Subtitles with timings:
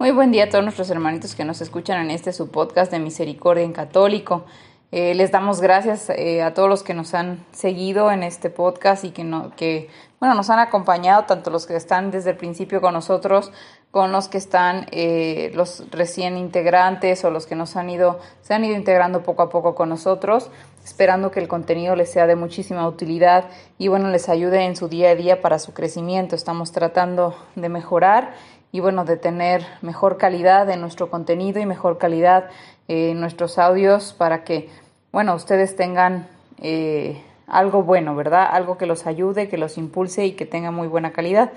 [0.00, 2.98] Muy buen día a todos nuestros hermanitos que nos escuchan en este su podcast de
[2.98, 4.46] Misericordia en Católico.
[4.92, 9.04] Eh, les damos gracias eh, a todos los que nos han seguido en este podcast
[9.04, 12.80] y que, no, que bueno, nos han acompañado, tanto los que están desde el principio
[12.80, 13.52] con nosotros,
[13.90, 18.54] con los que están eh, los recién integrantes o los que nos han ido, se
[18.54, 20.50] han ido integrando poco a poco con nosotros,
[20.82, 24.88] esperando que el contenido les sea de muchísima utilidad y bueno, les ayude en su
[24.88, 26.36] día a día para su crecimiento.
[26.36, 28.32] Estamos tratando de mejorar
[28.72, 32.50] y bueno, de tener mejor calidad en nuestro contenido y mejor calidad
[32.88, 34.68] en nuestros audios para que,
[35.12, 38.48] bueno, ustedes tengan eh, algo bueno, ¿verdad?
[38.50, 41.52] Algo que los ayude, que los impulse y que tenga muy buena calidad.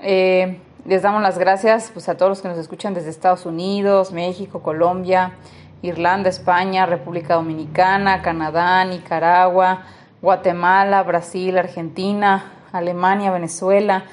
[0.00, 4.10] Eh, les damos las gracias pues, a todos los que nos escuchan desde Estados Unidos,
[4.10, 5.34] México, Colombia,
[5.80, 9.84] Irlanda, España, República Dominicana, Canadá, Nicaragua,
[10.20, 14.04] Guatemala, Brasil, Argentina, Alemania, Venezuela,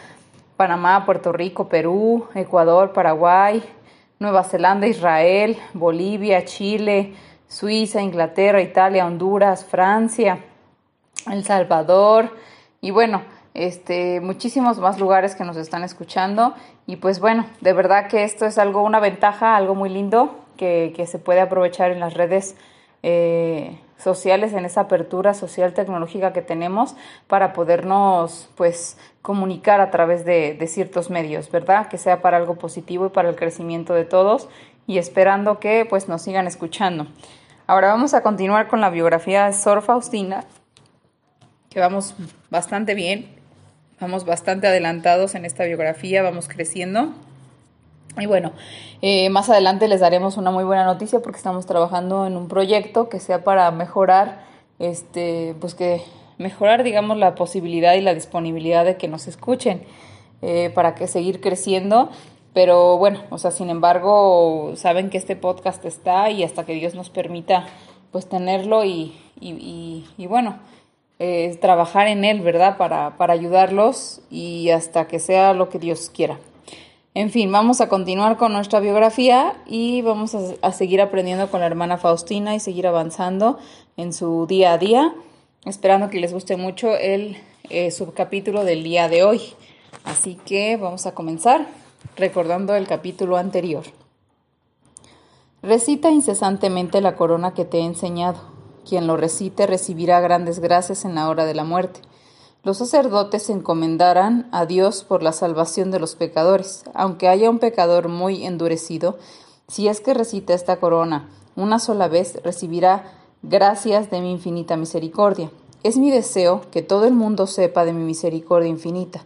[0.59, 3.63] Panamá, Puerto Rico, Perú, Ecuador, Paraguay,
[4.19, 7.13] Nueva Zelanda, Israel, Bolivia, Chile,
[7.47, 10.39] Suiza, Inglaterra, Italia, Honduras, Francia,
[11.31, 12.35] El Salvador
[12.81, 13.21] y bueno,
[13.53, 16.53] este, muchísimos más lugares que nos están escuchando
[16.85, 20.91] y pues bueno, de verdad que esto es algo, una ventaja, algo muy lindo que,
[20.93, 22.57] que se puede aprovechar en las redes
[23.02, 26.95] eh, sociales, en esa apertura social tecnológica que tenemos
[27.28, 31.88] para podernos pues comunicar a través de, ciertos medios, ¿verdad?
[31.88, 34.47] Que sea para algo positivo y para el crecimiento de todos
[34.88, 37.08] y esperando que pues nos sigan escuchando.
[37.67, 40.45] Ahora vamos a continuar con la biografía de Sor Faustina,
[41.70, 42.15] que vamos
[42.49, 43.30] bastante bien,
[43.99, 47.14] vamos bastante adelantados en esta biografía, vamos creciendo.
[48.19, 48.52] Y bueno,
[49.02, 53.09] eh, más adelante les daremos una muy buena noticia porque estamos trabajando en un proyecto
[53.09, 54.43] que sea para mejorar,
[54.80, 56.03] este, pues que
[56.37, 59.83] mejorar, digamos, la posibilidad y la disponibilidad de que nos escuchen
[60.41, 62.09] eh, para que seguir creciendo.
[62.53, 66.95] Pero bueno, o sea, sin embargo, saben que este podcast está y hasta que Dios
[66.95, 67.67] nos permita,
[68.11, 70.58] pues tenerlo y, y, y, bueno,
[71.19, 72.77] eh, trabajar en él, ¿verdad?
[72.77, 76.39] Para, para ayudarlos y hasta que sea lo que Dios quiera.
[77.19, 81.65] En fin, vamos a continuar con nuestra biografía y vamos a, seguir aprendiendo con la
[81.65, 83.59] hermana Faustina y seguir avanzando
[83.97, 85.13] en su día a día,
[85.65, 87.35] esperando que les guste mucho el
[87.69, 89.41] eh, subcapítulo del día de hoy.
[90.05, 91.67] Así que vamos a comenzar
[92.15, 93.83] recordando el capítulo anterior.
[95.61, 98.39] Recita incesantemente la corona que te he enseñado.
[98.87, 101.99] Quien lo recite recibirá grandes gracias en la hora de la muerte
[102.64, 107.59] los sacerdotes se encomendarán a Dios por la salvación de los pecadores, aunque haya un
[107.59, 109.17] pecador muy endurecido,
[109.67, 113.11] si es que recita esta corona una sola vez, recibirá
[113.42, 115.52] gracias de mi infinita misericordia.
[115.83, 119.26] Es mi deseo que todo el mundo sepa de mi misericordia infinita.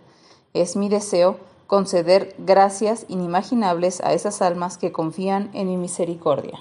[0.54, 6.60] Es mi deseo conceder gracias inimaginables a esas almas que confían en mi misericordia.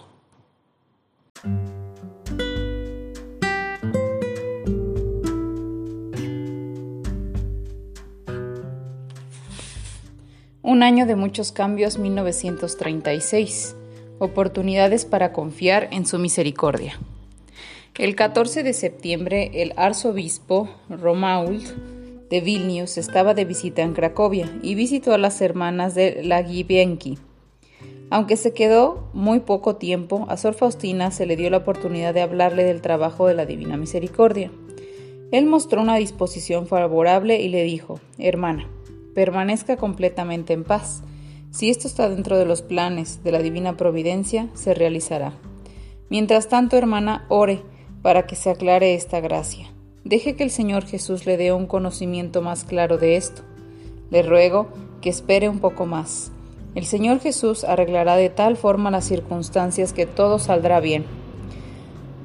[10.64, 13.74] Un año de muchos cambios, 1936.
[14.20, 17.00] Oportunidades para confiar en su misericordia.
[17.98, 21.64] El 14 de septiembre, el arzobispo Romault
[22.30, 27.18] de Vilnius estaba de visita en Cracovia y visitó a las hermanas de Lagibienki.
[28.10, 32.20] Aunque se quedó muy poco tiempo, a Sor Faustina se le dio la oportunidad de
[32.20, 34.52] hablarle del trabajo de la Divina Misericordia.
[35.32, 38.68] Él mostró una disposición favorable y le dijo, Hermana,
[39.14, 41.02] permanezca completamente en paz.
[41.50, 45.34] Si esto está dentro de los planes de la divina providencia, se realizará.
[46.08, 47.62] Mientras tanto, hermana, ore
[48.02, 49.72] para que se aclare esta gracia.
[50.04, 53.42] Deje que el Señor Jesús le dé un conocimiento más claro de esto.
[54.10, 54.68] Le ruego
[55.00, 56.32] que espere un poco más.
[56.74, 61.04] El Señor Jesús arreglará de tal forma las circunstancias que todo saldrá bien.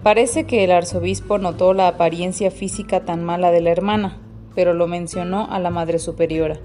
[0.03, 4.19] Parece que el arzobispo notó la apariencia física tan mala de la hermana,
[4.55, 6.59] pero lo mencionó a la Madre Superiora.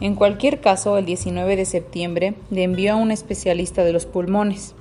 [0.00, 4.74] En cualquier caso, el 19 de septiembre le envió a un especialista de los pulmones.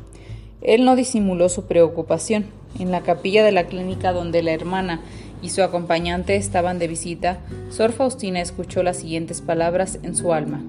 [0.62, 2.48] Él no disimuló su preocupación.
[2.80, 5.00] En la capilla de la clínica donde la hermana
[5.42, 7.40] y su acompañante estaban de visita,
[7.70, 10.62] Sor Faustina escuchó las siguientes palabras en su alma.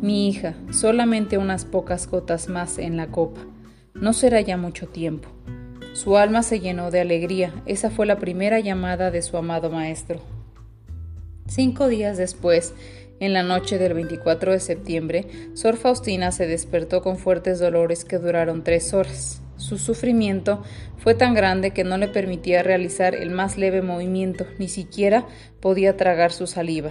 [0.00, 3.40] Mi hija, solamente unas pocas gotas más en la copa.
[3.94, 5.28] No será ya mucho tiempo.
[5.92, 7.52] Su alma se llenó de alegría.
[7.66, 10.20] Esa fue la primera llamada de su amado maestro.
[11.46, 12.74] Cinco días después,
[13.22, 18.18] en la noche del 24 de septiembre, Sor Faustina se despertó con fuertes dolores que
[18.18, 19.40] duraron tres horas.
[19.56, 20.60] Su sufrimiento
[20.98, 25.24] fue tan grande que no le permitía realizar el más leve movimiento, ni siquiera
[25.60, 26.90] podía tragar su saliva.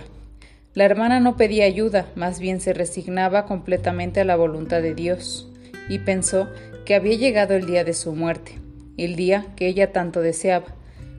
[0.73, 5.49] La hermana no pedía ayuda, más bien se resignaba completamente a la voluntad de Dios,
[5.89, 6.47] y pensó
[6.85, 8.53] que había llegado el día de su muerte,
[8.95, 10.67] el día que ella tanto deseaba.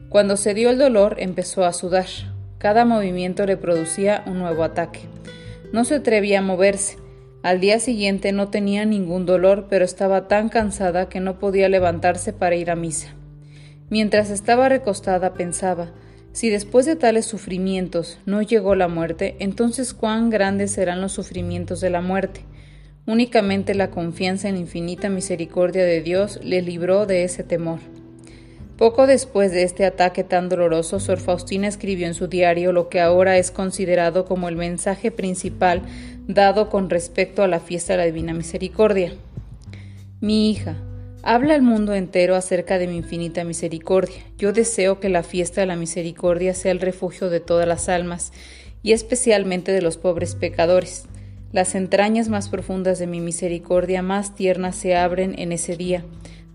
[0.09, 2.07] Cuando se dio el dolor empezó a sudar.
[2.63, 5.01] Cada movimiento le producía un nuevo ataque.
[5.73, 6.97] No se atrevía a moverse.
[7.43, 12.33] Al día siguiente no tenía ningún dolor, pero estaba tan cansada que no podía levantarse
[12.33, 13.17] para ir a misa.
[13.91, 15.91] Mientras estaba recostada pensaba,
[16.31, 21.81] si después de tales sufrimientos no llegó la muerte, entonces cuán grandes serán los sufrimientos
[21.81, 22.43] de la muerte.
[23.07, 27.81] Únicamente la confianza en infinita misericordia de Dios le libró de ese temor.
[28.83, 33.01] Poco después de este ataque tan doloroso, Sor Faustina escribió en su diario lo que
[33.01, 35.83] ahora es considerado como el mensaje principal
[36.27, 39.13] dado con respecto a la fiesta de la Divina Misericordia.
[40.21, 40.75] Mi hija,
[41.23, 44.21] habla al mundo entero acerca de mi infinita misericordia.
[44.37, 48.33] Yo deseo que la fiesta de la misericordia sea el refugio de todas las almas,
[48.83, 51.05] y especialmente de los pobres pecadores.
[51.53, 56.05] Las entrañas más profundas de mi misericordia más tiernas se abren en ese día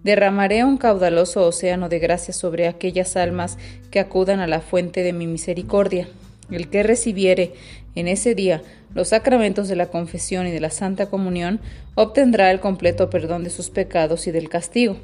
[0.07, 3.57] Derramaré un caudaloso océano de gracia sobre aquellas almas
[3.91, 6.07] que acudan a la fuente de mi misericordia.
[6.49, 7.51] El que recibiere
[7.93, 8.61] en ese día
[8.95, 11.59] los sacramentos de la confesión y de la Santa Comunión
[11.95, 14.95] obtendrá el completo perdón de sus pecados y del castigo.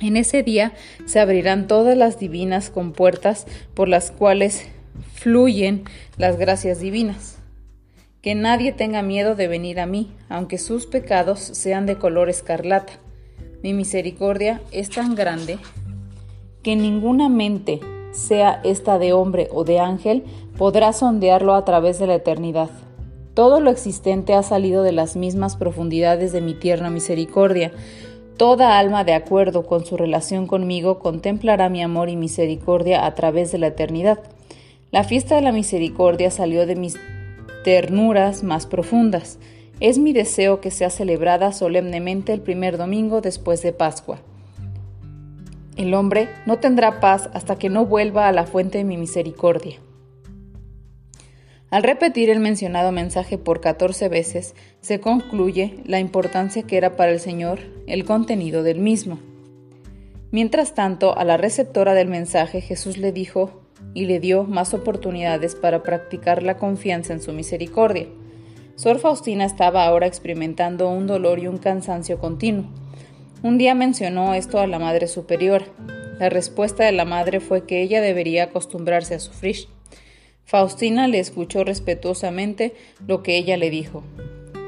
[0.00, 0.74] En ese día
[1.04, 4.62] se abrirán todas las divinas compuertas por las cuales
[5.12, 5.82] fluyen
[6.18, 7.38] las gracias divinas.
[8.20, 13.00] Que nadie tenga miedo de venir a mí, aunque sus pecados sean de color escarlata
[13.62, 15.58] mi misericordia es tan grande
[16.62, 17.80] que ninguna mente,
[18.12, 20.24] sea esta de hombre o de ángel,
[20.58, 22.70] podrá sondearlo a través de la eternidad.
[23.34, 27.72] Todo lo existente ha salido de las mismas profundidades de mi tierna misericordia.
[28.36, 33.50] Toda alma de acuerdo con su relación conmigo contemplará mi amor y misericordia a través
[33.50, 34.18] de la eternidad.
[34.90, 36.98] La fiesta de la misericordia salió de mis
[37.64, 39.38] ternuras más profundas.
[39.82, 44.20] Es mi deseo que sea celebrada solemnemente el primer domingo después de Pascua.
[45.76, 49.80] El hombre no tendrá paz hasta que no vuelva a la fuente de mi misericordia.
[51.68, 57.10] Al repetir el mencionado mensaje por catorce veces, se concluye la importancia que era para
[57.10, 57.58] el Señor
[57.88, 59.18] el contenido del mismo.
[60.30, 63.64] Mientras tanto, a la receptora del mensaje Jesús le dijo
[63.94, 68.06] y le dio más oportunidades para practicar la confianza en su misericordia.
[68.82, 72.64] Sor Faustina estaba ahora experimentando un dolor y un cansancio continuo.
[73.44, 75.62] Un día mencionó esto a la Madre Superior.
[76.18, 79.68] La respuesta de la Madre fue que ella debería acostumbrarse a sufrir.
[80.44, 82.74] Faustina le escuchó respetuosamente
[83.06, 84.02] lo que ella le dijo.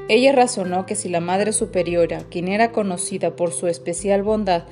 [0.07, 4.63] Ella razonó que si la Madre Superiora, quien era conocida por su especial bondad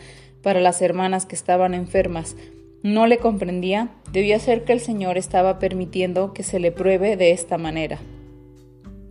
[0.41, 2.37] para las hermanas que estaban enfermas,
[2.81, 7.31] no le comprendía, debía ser que el Señor estaba permitiendo que se le pruebe de
[7.31, 7.99] esta manera.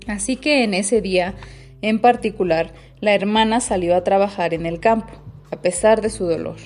[0.06, 1.34] Así que en ese día,
[1.80, 5.12] en particular, la hermana salió a trabajar en el campo,
[5.50, 6.56] a pesar de su dolor.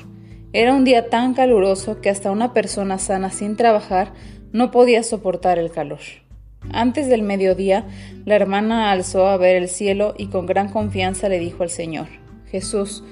[0.52, 4.12] Era un día tan caluroso que hasta una persona sana sin trabajar
[4.52, 6.00] no podía soportar el calor.
[6.72, 7.86] Antes del mediodía,
[8.24, 12.06] la hermana alzó a ver el cielo y con gran confianza le dijo al Señor,
[12.50, 13.04] Jesús,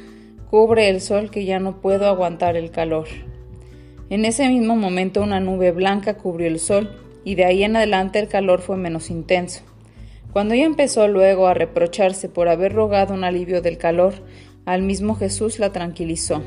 [0.50, 3.08] cubre el sol que ya no puedo aguantar el calor.
[4.10, 8.18] En ese mismo momento una nube blanca cubrió el sol y de ahí en adelante
[8.18, 9.62] el calor fue menos intenso.
[10.34, 14.14] Cuando ella empezó luego a reprocharse por haber rogado un alivio del calor,
[14.64, 16.42] al mismo Jesús la tranquilizó.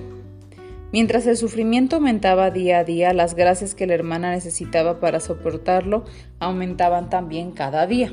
[0.91, 6.03] Mientras el sufrimiento aumentaba día a día, las gracias que la hermana necesitaba para soportarlo
[6.39, 8.11] aumentaban también cada día.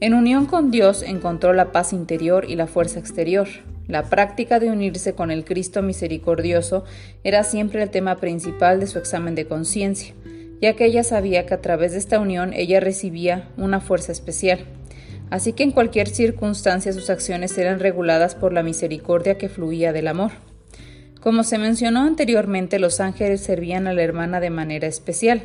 [0.00, 3.48] En unión con Dios encontró la paz interior y la fuerza exterior.
[3.88, 6.84] La práctica de unirse con el Cristo misericordioso
[7.22, 10.14] era siempre el tema principal de su examen de conciencia
[10.64, 14.60] ya que ella sabía que a través de esta unión ella recibía una fuerza especial.
[15.28, 20.08] Así que en cualquier circunstancia sus acciones eran reguladas por la misericordia que fluía del
[20.08, 20.30] amor.
[21.20, 25.42] Como se mencionó anteriormente, los ángeles servían a la hermana de manera especial.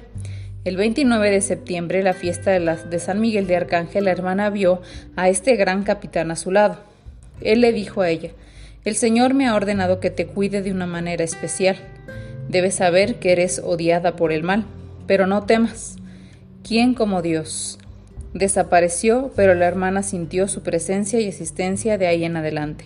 [0.64, 4.82] El 29 de septiembre, la fiesta de, de San Miguel de Arcángel, la hermana vio
[5.18, 6.78] a este gran capitán a su lado.
[7.42, 8.30] Él le dijo a ella,
[8.86, 11.76] El Señor me ha ordenado que te cuide de una manera especial.
[12.48, 14.66] Debes saber que eres odiada por el mal
[15.10, 15.96] pero no temas.
[16.62, 17.80] ¿Quién como Dios?
[18.36, 22.86] Desapareció, pero la hermana sintió su presencia y existencia de ahí en adelante.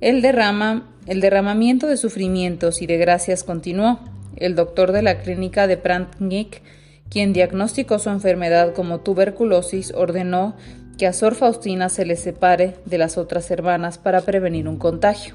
[0.00, 3.98] El, derrama, el derramamiento de sufrimientos y de gracias continuó.
[4.36, 6.62] El doctor de la clínica de Prantnik,
[7.08, 10.54] quien diagnosticó su enfermedad como tuberculosis, ordenó
[10.96, 15.34] que a Sor Faustina se le separe de las otras hermanas para prevenir un contagio.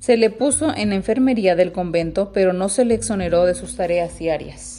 [0.00, 3.76] Se le puso en la enfermería del convento, pero no se le exoneró de sus
[3.76, 4.77] tareas diarias.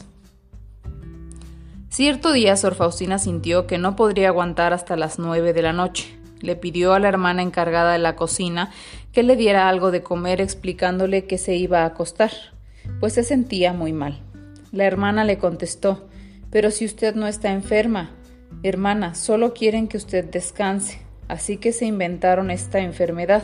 [1.99, 6.17] Cierto día Sor Faustina sintió que no podría aguantar hasta las nueve de la noche.
[6.39, 8.71] Le pidió a la hermana encargada de la cocina
[9.11, 12.31] que le diera algo de comer explicándole que se iba a acostar,
[13.01, 14.21] pues se sentía muy mal.
[14.71, 16.07] La hermana le contestó
[16.49, 18.11] Pero si usted no está enferma,
[18.63, 23.43] hermana, solo quieren que usted descanse, así que se inventaron esta enfermedad.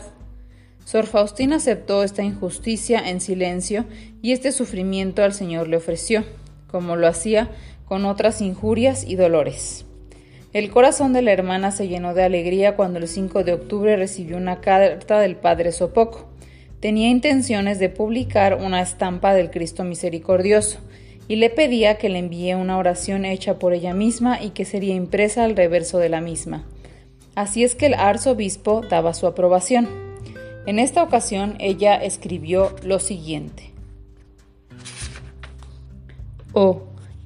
[0.86, 3.84] Sor Faustina aceptó esta injusticia en silencio
[4.22, 6.24] y este sufrimiento al Señor le ofreció,
[6.68, 7.52] como lo hacía
[7.86, 9.86] con otras injurias y dolores.
[10.54, 14.38] El corazón de la hermana se llenó de alegría cuando el 5 de octubre recibió
[14.38, 16.28] una carta del padre Sopoco.
[16.80, 20.80] Tenía intenciones de publicar una estampa del Cristo misericordioso
[21.28, 24.96] y le pedía que le envíe una oración hecha por ella misma y que sería
[24.96, 26.66] impresa al reverso de la misma.
[27.36, 29.90] Así es que el arzobispo daba su aprobación.
[30.66, 33.72] En esta ocasión ella escribió lo siguiente.
[36.54, 36.84] Oh,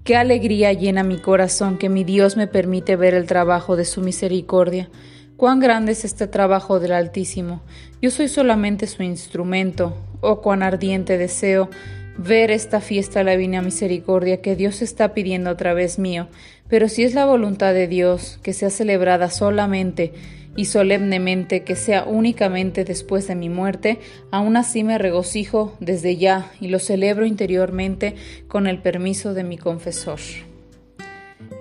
[0.09, 4.01] Qué alegría llena mi corazón que mi Dios me permite ver el trabajo de su
[4.01, 4.89] misericordia.
[5.37, 7.61] Cuán grande es este trabajo del Altísimo.
[8.01, 9.95] Yo soy solamente su instrumento.
[10.21, 11.69] Oh, cuán ardiente deseo
[12.17, 16.27] ver esta fiesta de la Divina Misericordia que Dios está pidiendo a través mío.
[16.67, 20.13] Pero si es la voluntad de Dios que sea celebrada solamente
[20.59, 23.97] y solemnemente que sea únicamente después de mi muerte,
[24.29, 28.15] aún así me regocijo desde ya y lo celebro interiormente
[28.49, 30.19] con el permiso de mi confesor.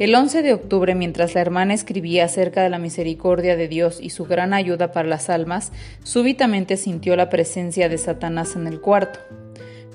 [0.00, 4.10] El 11 de octubre, mientras la hermana escribía acerca de la misericordia de Dios y
[4.10, 5.70] su gran ayuda para las almas,
[6.02, 9.20] súbitamente sintió la presencia de Satanás en el cuarto.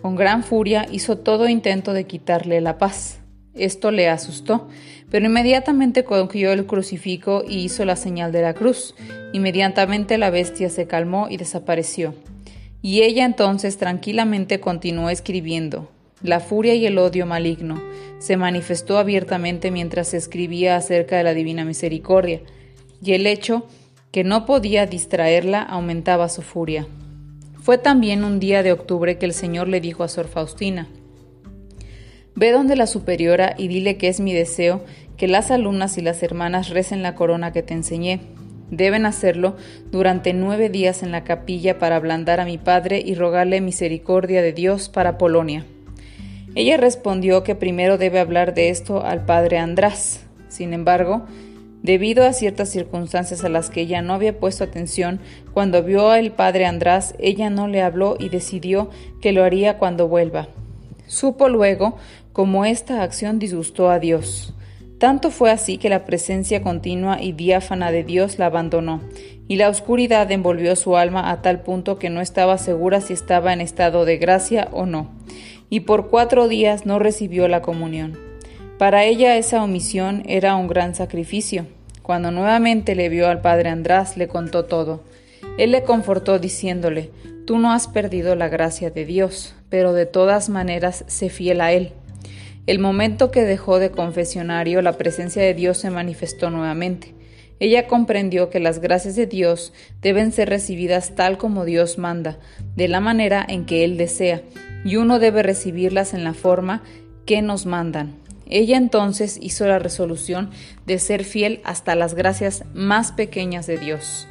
[0.02, 3.20] Con gran furia hizo todo intento de quitarle la paz.
[3.54, 4.70] Esto le asustó,
[5.14, 8.96] pero inmediatamente cogió el crucifijo y hizo la señal de la cruz.
[9.32, 12.16] Inmediatamente la bestia se calmó y desapareció.
[12.82, 15.88] Y ella entonces tranquilamente continuó escribiendo.
[16.24, 17.80] La furia y el odio maligno
[18.18, 22.42] se manifestó abiertamente mientras escribía acerca de la divina misericordia,
[23.00, 23.68] y el hecho
[24.12, 26.88] que no podía distraerla aumentaba su furia.
[27.62, 30.90] Fue también un día de octubre que el Señor le dijo a Sor Faustina,
[32.36, 34.84] Ve donde la superiora y dile que es mi deseo
[35.18, 38.22] que las alumnas y las hermanas recen la corona que te enseñé.
[38.72, 39.56] Deben hacerlo
[39.92, 44.54] durante nueve días en la capilla para ablandar a mi padre y rogarle misericordia de
[44.54, 45.66] Dios para Polonia.
[46.56, 50.26] Ella respondió que primero debe hablar de esto al padre András.
[50.50, 51.26] Sin embargo,
[51.82, 55.20] debido a ciertas circunstancias a las que ella no había puesto atención,
[55.54, 58.90] cuando vio al padre András, ella no le habló y decidió
[59.22, 60.48] que lo haría cuando vuelva.
[61.08, 61.98] Supo luego
[62.34, 64.54] como esta acción disgustó a Dios.
[65.04, 69.02] Tanto fue así que la presencia continua y diáfana de Dios la abandonó,
[69.50, 73.52] y la oscuridad envolvió su alma a tal punto que no estaba segura si estaba
[73.52, 75.12] en estado de gracia o no,
[75.70, 78.18] y por cuatro días no recibió la comunión.
[78.78, 81.66] Para ella esa omisión era un gran sacrificio.
[82.02, 85.04] Cuando nuevamente le vio al padre András, le contó todo.
[85.58, 87.12] Él le confortó diciéndole,
[87.46, 91.74] Tú no has perdido la gracia de Dios, pero de todas maneras sé fiel a
[91.74, 91.92] Él
[92.66, 97.14] el momento que dejó de confesionario, la presencia de Dios se manifestó nuevamente.
[97.60, 102.40] Ella comprendió que las gracias de Dios deben ser recibidas tal como Dios manda,
[102.76, 104.42] de la manera en que Él desea,
[104.86, 106.84] y uno debe recibirlas en la forma
[107.26, 108.16] que nos mandan.
[108.50, 110.52] Ella entonces hizo la resolución
[110.86, 114.28] de ser fiel hasta las gracias más pequeñas de Dios.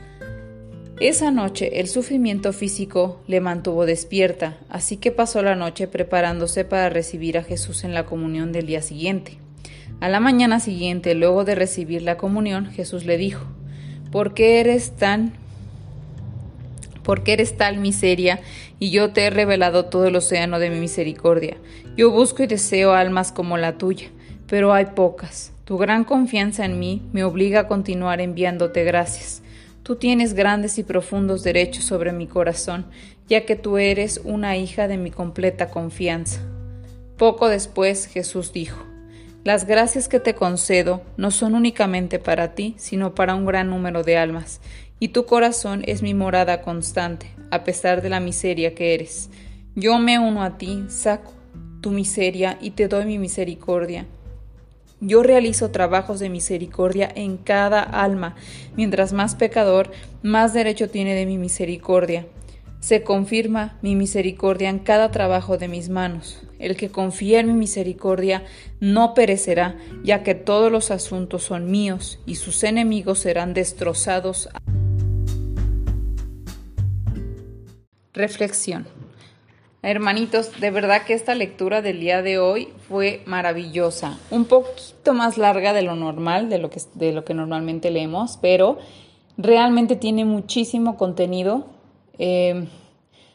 [1.02, 6.90] Esa noche el sufrimiento físico le mantuvo despierta, así que pasó la noche preparándose para
[6.90, 9.36] recibir a Jesús en la comunión del día siguiente.
[9.98, 13.44] A la mañana siguiente, luego de recibir la comunión, Jesús le dijo,
[14.12, 15.32] ¿por qué eres tan
[17.02, 18.38] ¿Por qué eres tal miseria
[18.78, 21.56] y yo te he revelado todo el océano de mi misericordia?
[21.96, 24.06] Yo busco y deseo almas como la tuya,
[24.46, 25.52] pero hay pocas.
[25.64, 29.41] Tu gran confianza en mí me obliga a continuar enviándote gracias.
[29.82, 32.86] Tú tienes grandes y profundos derechos sobre mi corazón,
[33.28, 36.40] ya que tú eres una hija de mi completa confianza.
[37.16, 38.84] Poco después Jesús dijo,
[39.42, 44.04] Las gracias que te concedo no son únicamente para ti, sino para un gran número
[44.04, 44.60] de almas,
[45.00, 49.30] y tu corazón es mi morada constante, a pesar de la miseria que eres.
[49.74, 51.32] Yo me uno a ti, saco
[51.80, 54.06] tu miseria y te doy mi misericordia.
[55.04, 58.36] Yo realizo trabajos de misericordia en cada alma.
[58.76, 59.90] Mientras más pecador,
[60.22, 62.24] más derecho tiene de mi misericordia.
[62.78, 66.42] Se confirma mi misericordia en cada trabajo de mis manos.
[66.60, 68.44] El que confía en mi misericordia
[68.78, 74.50] no perecerá, ya que todos los asuntos son míos y sus enemigos serán destrozados.
[78.12, 79.01] Reflexión.
[79.84, 84.16] Hermanitos, de verdad que esta lectura del día de hoy fue maravillosa.
[84.30, 86.58] Un poquito más larga de lo normal, de
[87.12, 88.78] lo que, normalmente leemos, pero
[89.36, 91.66] realmente tiene muchísimo contenido.
[92.18, 92.68] Eh,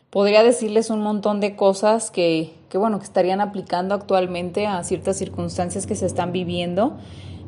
[0.09, 5.17] podría decirles un montón de cosas que, que, bueno, que estarían aplicando actualmente a ciertas
[5.17, 6.95] circunstancias que se están viviendo,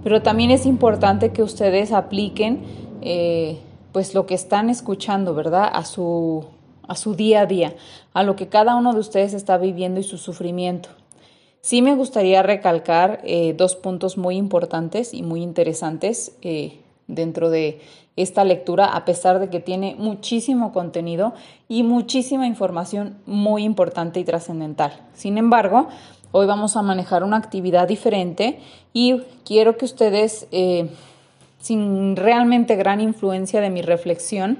[0.04, 2.64] pero también es importante que ustedes apliquen
[3.02, 3.60] eh,
[3.94, 5.70] pues lo que están escuchando, ¿verdad?
[5.72, 6.46] A su
[6.90, 7.76] a su día a día,
[8.14, 10.90] a lo que cada uno de ustedes está viviendo y su sufrimiento.
[11.62, 17.80] Sí me gustaría recalcar eh, dos puntos muy importantes y muy interesantes eh, dentro de
[18.16, 21.34] esta lectura, a pesar de que tiene muchísimo contenido
[21.68, 24.94] y muchísima información muy importante y trascendental.
[25.14, 25.90] Sin embargo,
[26.32, 28.60] hoy vamos a manejar una actividad diferente
[28.94, 30.90] y quiero que ustedes, eh,
[31.60, 34.58] sin realmente gran influencia de mi reflexión,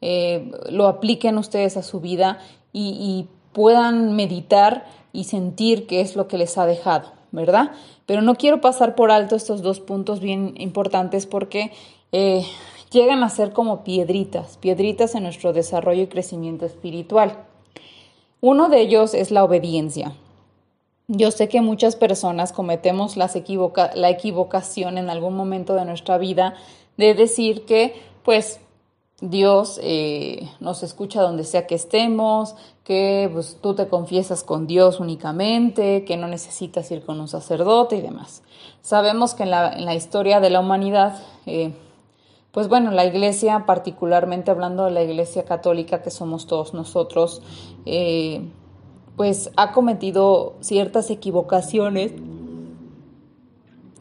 [0.00, 2.38] eh, lo apliquen ustedes a su vida
[2.72, 7.72] y, puedan meditar y sentir qué es lo que les ha dejado, ¿verdad?
[8.06, 11.72] Pero no quiero pasar por alto estos dos puntos bien importantes porque
[12.12, 12.44] eh,
[12.92, 17.46] llegan a ser como piedritas, piedritas en nuestro desarrollo y crecimiento espiritual.
[18.40, 20.12] Uno de ellos es la obediencia.
[21.08, 23.30] Yo sé que muchas personas cometemos la
[24.10, 26.54] equivocación en algún momento de nuestra vida
[26.96, 28.60] de decir que, pues,
[29.20, 35.00] Dios eh, nos escucha donde sea que estemos, que pues, tú te confiesas con Dios
[35.00, 38.42] únicamente, que no necesitas ir con un sacerdote y demás.
[38.80, 41.72] Sabemos que en la, historia de la humanidad, eh,
[42.52, 47.42] pues bueno, la iglesia, particularmente hablando de la iglesia católica que somos todos nosotros,
[47.86, 48.48] eh,
[49.16, 52.12] pues ha cometido ciertas equivocaciones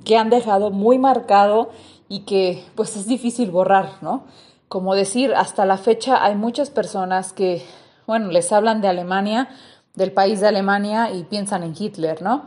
[0.06, 1.70] que han dejado muy marcado
[2.08, 4.24] y que pues es difícil borrar, ¿no?
[4.68, 7.64] Como decir, hasta la fecha hay muchas personas que,
[8.06, 9.50] bueno, les hablan de Alemania,
[9.96, 12.46] del país de Alemania y piensan en Hitler, ¿no?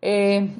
[0.00, 0.56] Eh,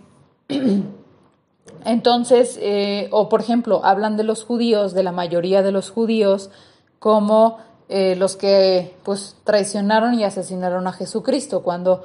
[1.84, 6.50] entonces, eh, o por ejemplo, hablan de los judíos, de la mayoría de los judíos,
[6.98, 7.58] como
[7.88, 12.02] eh, los que pues traicionaron y asesinaron a Jesucristo, cuando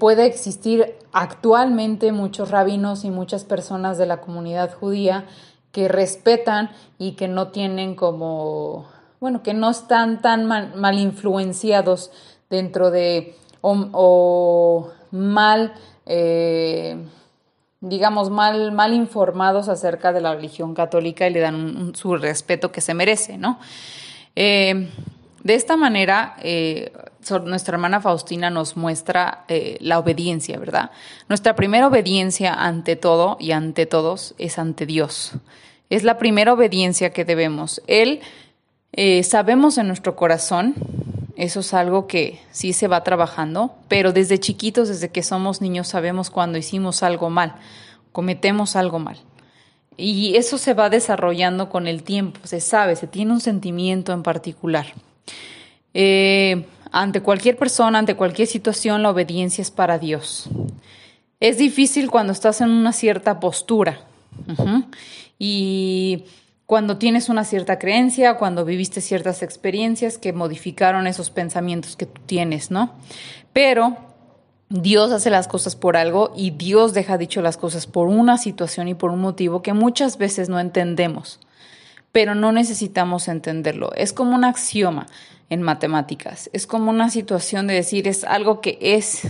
[0.00, 5.26] puede existir actualmente muchos rabinos y muchas personas de la comunidad judía
[5.78, 8.88] que respetan y que no tienen como,
[9.20, 12.10] bueno, que no están tan mal, influenciados
[12.50, 15.72] dentro de o, mal,
[16.04, 16.96] eh,
[17.80, 22.80] digamos, mal, mal informados acerca de la religión católica y le dan su respeto que
[22.80, 23.60] se merece, ¿no?
[24.34, 24.90] Eh,
[25.44, 26.90] de esta manera, eh,
[27.44, 29.44] nuestra hermana Faustina nos muestra
[29.78, 30.90] la obediencia, ¿verdad?
[31.28, 35.38] Nuestra primera obediencia ante todo y ante todos es ante Dios.
[35.90, 37.82] Es la primera obediencia que debemos.
[37.86, 38.20] Él,
[38.92, 40.74] eh, sabemos en nuestro corazón,
[41.36, 45.88] eso es algo que sí se va trabajando, pero desde chiquitos, desde que somos niños,
[45.88, 47.54] sabemos cuando hicimos algo mal,
[48.12, 49.18] cometemos algo mal.
[49.96, 54.22] Y eso se va desarrollando con el tiempo, se sabe, se tiene un sentimiento en
[54.22, 54.86] particular.
[55.94, 60.48] Eh, ante cualquier persona, ante cualquier situación, la obediencia es para Dios.
[61.40, 64.00] Es difícil cuando estás en una cierta postura.
[65.38, 66.24] Y
[66.66, 72.20] cuando tienes una cierta creencia, cuando viviste ciertas experiencias que modificaron esos pensamientos que tú
[72.26, 72.92] tienes, ¿no?
[73.52, 73.96] Pero
[74.68, 78.88] Dios hace las cosas por algo y Dios deja dicho las cosas por una situación
[78.88, 81.40] y por un motivo que muchas veces no entendemos,
[82.12, 83.90] pero no necesitamos entenderlo.
[83.94, 85.06] Es como un axioma
[85.48, 89.22] en matemáticas, es como una situación de decir es algo que es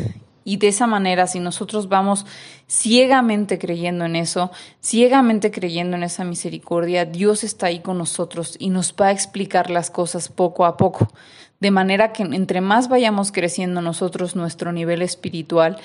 [0.48, 2.24] y de esa manera, si nosotros vamos
[2.66, 4.50] ciegamente creyendo en eso,
[4.82, 9.68] ciegamente creyendo en esa misericordia, Dios está ahí con nosotros y nos va a explicar
[9.68, 11.12] las cosas poco a poco.
[11.61, 15.76] De manera que entre más vayamos creciendo nosotros nuestro nivel espiritual,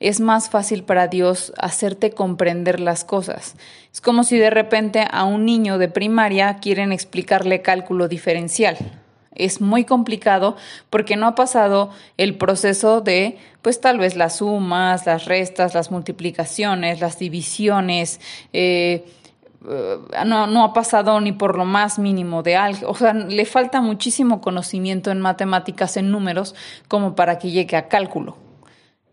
[0.00, 3.56] es más fácil para Dios hacerte comprender las cosas.
[3.90, 8.76] Es como si de repente a un niño de primaria quieren explicarle cálculo diferencial
[9.34, 10.56] es muy complicado
[10.90, 15.90] porque no ha pasado el proceso de, pues tal vez las sumas, las restas, las
[15.90, 18.20] multiplicaciones, las divisiones,
[18.52, 19.04] eh,
[19.68, 23.44] eh, no, no, ha pasado ni por lo más mínimo de algo, o sea, le
[23.46, 26.54] falta muchísimo conocimiento en matemáticas, en números,
[26.88, 28.43] como para que llegue a cálculo.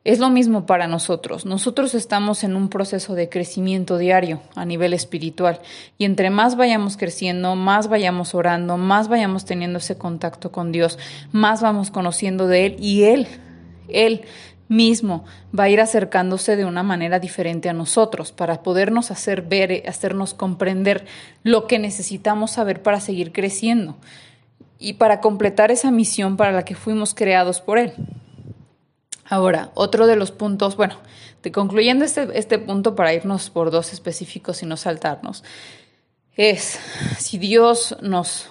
[0.03, 1.45] Es lo mismo para nosotros.
[1.45, 5.59] Nosotros estamos en un proceso de crecimiento diario a nivel espiritual
[5.97, 10.97] y entre más vayamos creciendo, más vayamos orando, más vayamos teniendo ese contacto con Dios,
[11.31, 13.27] más vamos conociendo de Él y Él,
[13.89, 14.21] Él
[14.67, 15.25] mismo
[15.57, 20.33] va a ir acercándose de una manera diferente a nosotros para podernos hacer ver, hacernos
[20.33, 21.05] comprender
[21.43, 23.97] lo que necesitamos saber para seguir creciendo
[24.79, 27.93] y para completar esa misión para la que fuimos creados por Él.
[29.31, 30.97] Ahora, otro de los puntos, bueno,
[31.53, 35.45] concluyendo este, este punto para irnos por dos específicos y no saltarnos,
[36.35, 36.77] es
[37.17, 38.49] si Dios nos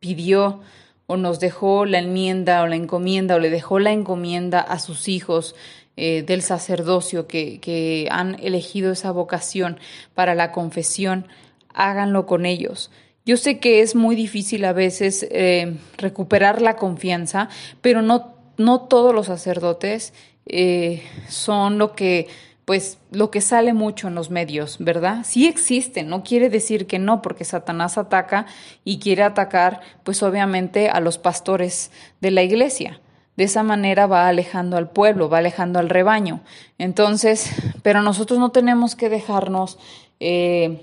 [0.00, 0.60] pidió
[1.06, 5.06] o nos dejó la enmienda o la encomienda o le dejó la encomienda a sus
[5.06, 5.54] hijos
[5.98, 9.78] eh, del sacerdocio que, que, han elegido esa vocación
[10.14, 11.26] para la confesión,
[11.74, 12.90] háganlo con ellos.
[13.26, 17.50] Yo sé que es muy difícil a veces eh, recuperar la confianza,
[17.82, 20.12] pero no, no todos los sacerdotes
[20.46, 22.28] eh, son lo que
[22.64, 25.24] pues lo que sale mucho en los medios, ¿verdad?
[25.24, 28.46] Sí existen, no quiere decir que no, porque Satanás ataca
[28.84, 33.00] y quiere atacar, pues obviamente, a los pastores de la iglesia.
[33.36, 36.40] De esa manera va alejando al pueblo, va alejando al rebaño.
[36.78, 37.50] Entonces,
[37.82, 39.78] pero nosotros no tenemos que dejarnos
[40.20, 40.82] eh,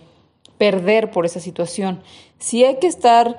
[0.57, 2.01] perder por esa situación.
[2.39, 3.37] Sí hay que estar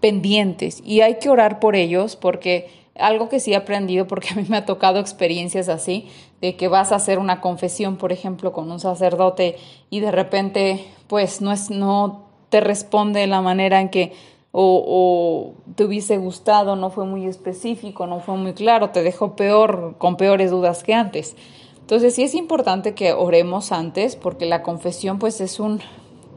[0.00, 4.36] pendientes y hay que orar por ellos, porque algo que sí he aprendido, porque a
[4.36, 6.08] mí me ha tocado experiencias así,
[6.40, 9.56] de que vas a hacer una confesión, por ejemplo, con un sacerdote
[9.90, 14.12] y de repente, pues no es, no te responde de la manera en que
[14.52, 19.36] o, o, te hubiese gustado, no fue muy específico, no fue muy claro, te dejó
[19.36, 21.36] peor, con peores dudas que antes.
[21.80, 25.80] Entonces sí es importante que oremos antes, porque la confesión, pues es un,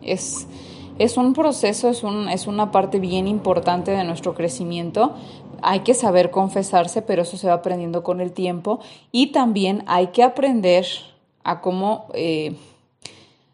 [0.02, 0.47] es,
[0.99, 5.13] es un proceso, es, un, es una parte bien importante de nuestro crecimiento,
[5.63, 8.80] hay que saber confesarse, pero eso se va aprendiendo con el tiempo.
[9.12, 10.86] Y también hay que aprender
[11.43, 12.56] a cómo, eh,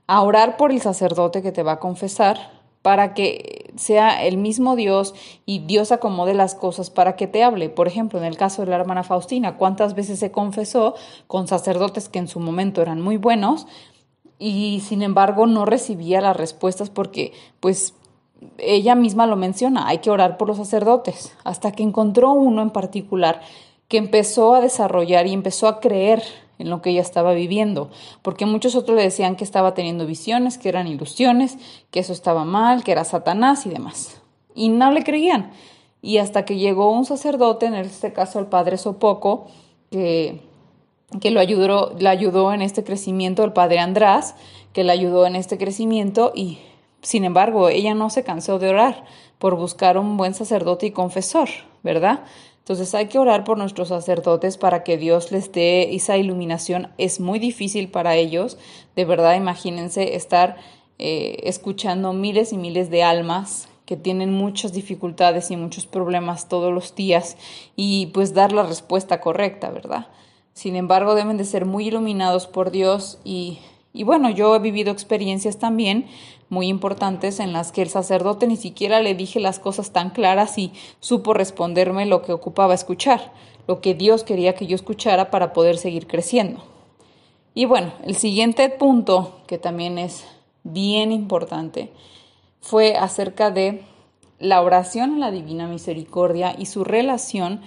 [0.07, 4.75] a orar por el sacerdote que te va a confesar para que sea el mismo
[4.75, 5.13] Dios
[5.45, 7.69] y Dios acomode las cosas para que te hable.
[7.69, 10.95] Por ejemplo, en el caso de la hermana Faustina, ¿cuántas veces se confesó
[11.27, 13.67] con sacerdotes que en su momento eran muy buenos
[14.37, 17.93] y sin embargo no recibía las respuestas porque pues
[18.57, 22.69] ella misma lo menciona, hay que orar por los sacerdotes, hasta que encontró uno en
[22.69, 23.41] particular
[23.87, 26.23] que empezó a desarrollar y empezó a creer
[26.59, 27.89] en lo que ella estaba viviendo,
[28.21, 31.57] porque muchos otros le decían que estaba teniendo visiones, que eran ilusiones,
[31.89, 34.21] que eso estaba mal, que era Satanás y demás.
[34.53, 35.51] Y no le creían.
[36.01, 39.47] Y hasta que llegó un sacerdote, en este caso el padre Sopoco,
[39.89, 40.41] que,
[41.21, 44.35] que lo ayudó, le ayudó en este crecimiento, el padre András,
[44.73, 46.59] que le ayudó en este crecimiento y
[47.01, 49.05] sin embargo, ella no se cansó de orar
[49.37, 51.49] por buscar un buen sacerdote y confesor,
[51.81, 52.25] ¿verdad?
[52.59, 56.89] Entonces hay que orar por nuestros sacerdotes para que Dios les dé esa iluminación.
[56.97, 58.57] Es muy difícil para ellos,
[58.95, 60.57] de verdad, imagínense estar
[60.99, 66.71] eh, escuchando miles y miles de almas que tienen muchas dificultades y muchos problemas todos
[66.71, 67.37] los días
[67.75, 70.07] y pues dar la respuesta correcta, ¿verdad?
[70.53, 73.57] Sin embargo, deben de ser muy iluminados por Dios y,
[73.93, 76.05] y bueno, yo he vivido experiencias también
[76.49, 80.57] muy importantes en las que el sacerdote ni siquiera le dije las cosas tan claras
[80.57, 83.31] y supo responderme lo que ocupaba escuchar,
[83.67, 86.61] lo que Dios quería que yo escuchara para poder seguir creciendo.
[87.53, 90.25] Y bueno, el siguiente punto, que también es
[90.63, 91.91] bien importante,
[92.61, 93.83] fue acerca de
[94.39, 97.61] la oración a la Divina Misericordia y su relación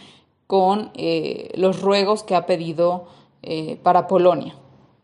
[0.46, 3.06] con eh, los ruegos que ha pedido
[3.42, 4.54] eh, para Polonia,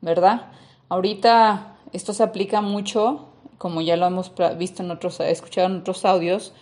[0.00, 0.52] ¿verdad?
[0.88, 3.27] Ahorita esto se aplica mucho
[3.58, 6.54] como ya lo hemos visto en otros, escuchado en otros audios,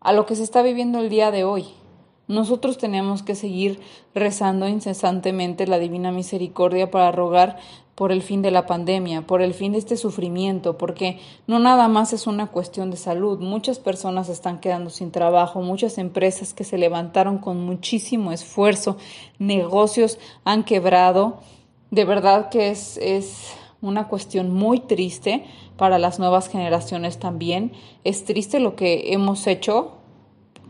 [0.00, 1.66] a lo que se está viviendo el día de hoy.
[2.28, 3.80] Nosotros tenemos que seguir
[4.14, 7.58] rezando incesantemente la divina misericordia para rogar
[7.94, 11.88] por el fin de la pandemia, por el fin de este sufrimiento, porque no nada
[11.88, 13.38] más es una cuestión de salud.
[13.38, 18.96] Muchas personas están quedando sin trabajo, muchas empresas que se levantaron con muchísimo esfuerzo,
[19.38, 21.40] negocios han quebrado.
[21.90, 23.52] De verdad que es, es
[23.82, 25.44] una cuestión muy triste
[25.76, 27.72] para las nuevas generaciones también.
[28.04, 29.98] Es triste lo que hemos hecho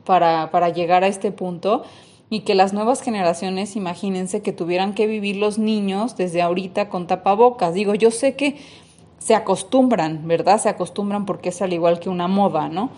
[0.04, 1.84] para, para llegar a este punto
[2.30, 7.06] y que las nuevas generaciones, imagínense que tuvieran que vivir los niños desde ahorita con
[7.06, 7.74] tapabocas.
[7.74, 8.56] Digo, yo sé que
[9.18, 10.58] se acostumbran, ¿verdad?
[10.58, 12.90] Se acostumbran porque es al igual que una moda, ¿no?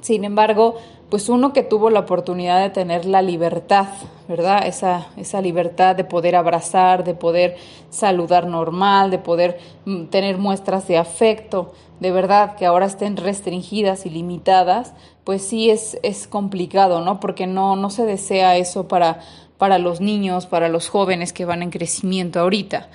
[0.00, 0.76] Sin embargo,
[1.10, 3.86] pues uno que tuvo la oportunidad de tener la libertad,
[4.28, 4.66] ¿verdad?
[4.66, 7.56] Esa, esa libertad de poder abrazar, de poder
[7.90, 14.04] saludar normal, de poder mm, tener muestras de afecto, de verdad que ahora estén restringidas
[14.04, 17.20] y limitadas, pues sí es, es complicado, ¿no?
[17.20, 19.20] Porque no, no se desea eso para,
[19.58, 22.88] para los niños, para los jóvenes que van en crecimiento ahorita.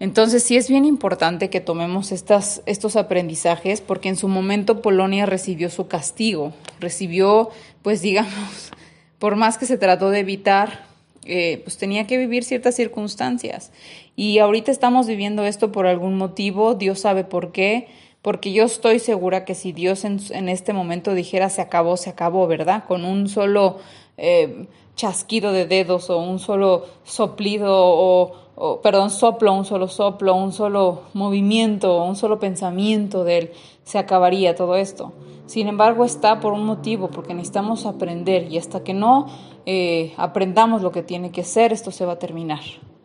[0.00, 5.26] Entonces sí es bien importante que tomemos estas, estos aprendizajes porque en su momento Polonia
[5.26, 7.50] recibió su castigo, recibió,
[7.82, 8.70] pues digamos,
[9.18, 10.86] por más que se trató de evitar,
[11.26, 13.72] eh, pues tenía que vivir ciertas circunstancias.
[14.16, 17.88] Y ahorita estamos viviendo esto por algún motivo, Dios sabe por qué,
[18.22, 22.08] porque yo estoy segura que si Dios en, en este momento dijera se acabó, se
[22.08, 22.84] acabó, ¿verdad?
[22.88, 23.78] Con un solo
[24.16, 28.49] eh, chasquido de dedos o un solo soplido o
[28.82, 33.50] perdón, soplo, un solo soplo, un solo movimiento, un solo pensamiento de él,
[33.84, 35.12] se acabaría todo esto.
[35.46, 39.26] Sin embargo, está por un motivo, porque necesitamos aprender y hasta que no
[39.66, 42.60] eh, aprendamos lo que tiene que ser, esto se va a terminar.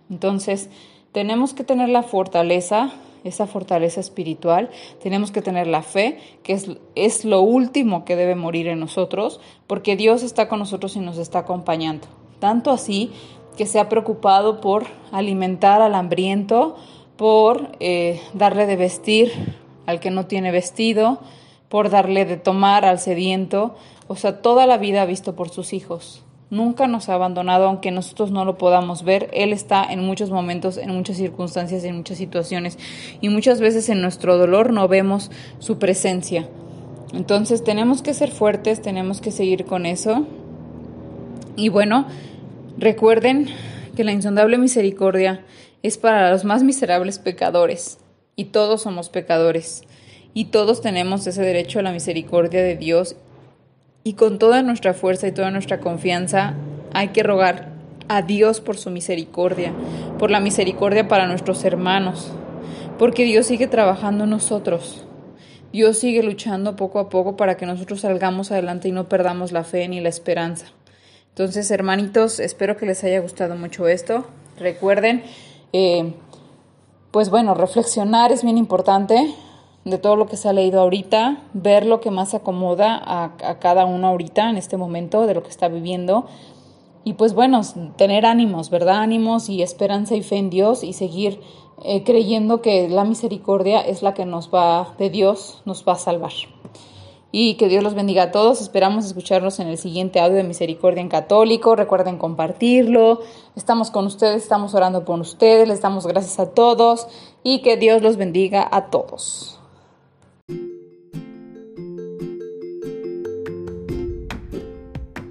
[0.09, 0.69] Entonces,
[1.11, 2.91] tenemos que tener la fortaleza,
[3.23, 4.69] esa fortaleza espiritual,
[5.01, 6.59] tenemos que tener la fe, que
[6.95, 11.17] es lo último que debe morir en nosotros, porque Dios está con nosotros y nos
[11.17, 12.07] está acompañando.
[12.39, 13.11] Tanto así
[13.55, 16.75] que se ha preocupado por alimentar al hambriento,
[17.17, 19.31] por eh, darle de vestir
[19.85, 21.19] al que no tiene vestido,
[21.69, 23.75] por darle de tomar al sediento,
[24.07, 26.23] o sea, toda la vida ha visto por sus hijos.
[26.51, 29.29] Nunca nos ha abandonado, aunque nosotros no lo podamos ver.
[29.33, 32.77] Él está en muchos momentos, en muchas circunstancias, en muchas situaciones.
[33.19, 36.47] Y muchas veces en nuestro dolor no vemos su presencia.
[37.13, 40.27] Entonces tenemos que ser fuertes, tenemos que seguir con eso.
[41.55, 42.05] Y bueno,
[42.77, 43.47] Recuerden
[43.95, 45.45] que la insondable misericordia
[45.81, 47.99] es para los más miserables pecadores,
[48.35, 49.83] y todos somos pecadores,
[50.33, 53.15] y todos tenemos ese derecho a la misericordia de Dios,
[54.03, 56.55] y con toda nuestra fuerza y toda nuestra confianza
[56.93, 57.69] hay que rogar
[58.09, 59.71] a Dios por su misericordia,
[60.19, 62.29] por la misericordia para nuestros hermanos,
[62.99, 65.05] porque Dios sigue trabajando en nosotros.
[65.71, 69.63] Dios sigue luchando poco a poco para que nosotros salgamos adelante y no perdamos la
[69.63, 70.74] fe ni la esperanza.
[71.37, 74.23] Entonces, hermanitos, espero que les haya gustado mucho esto.
[74.57, 75.21] Recuerden,
[75.73, 76.13] eh,
[77.11, 79.35] pues bueno, reflexionar es bien importante
[79.83, 83.83] de todo lo que se ha leído ahorita, ver lo que más acomoda a, cada
[83.83, 86.25] uno ahorita en este momento de lo que está viviendo.
[87.03, 87.59] Y pues bueno,
[87.97, 88.99] tener ánimos, ¿verdad?
[88.99, 91.41] Ánimos y esperanza y fe en Dios y seguir
[91.83, 95.97] eh, creyendo que la misericordia es la que nos va, de Dios, nos va a
[95.97, 96.31] salvar
[97.31, 98.61] y que Dios los bendiga a todos.
[98.61, 101.75] Esperamos escucharlos en el siguiente audio de Misericordia en Católico.
[101.75, 103.21] Recuerden compartirlo.
[103.55, 107.07] Estamos con ustedes, estamos orando por ustedes, les damos gracias a todos
[107.43, 109.59] y que Dios los bendiga a todos.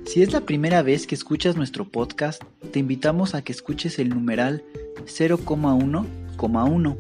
[0.06, 4.10] Si es la primera vez que escuchas nuestro podcast, te invitamos a que escuches el
[4.10, 4.62] numeral
[5.06, 6.96] 0,1,1,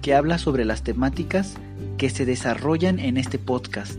[0.00, 1.56] que habla sobre las temáticas
[1.98, 3.98] que se desarrollan en este podcast